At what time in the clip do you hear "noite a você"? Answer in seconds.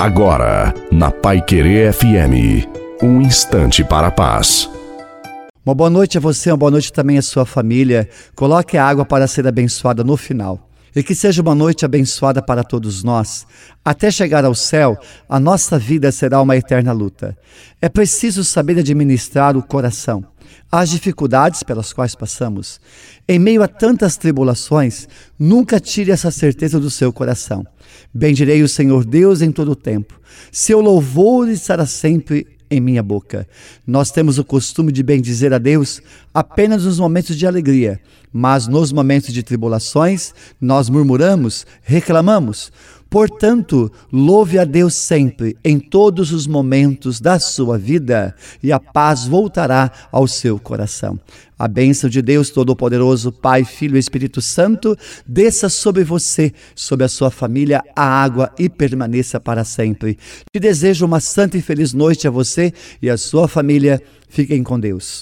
5.90-6.50, 61.92-62.72